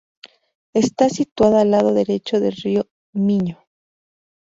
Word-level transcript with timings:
Está 0.73 1.09
situada 1.09 1.61
al 1.61 1.69
lado 1.69 1.93
derecho 1.93 2.39
del 2.39 2.53
Río 2.53 2.87
Miño. 3.13 3.63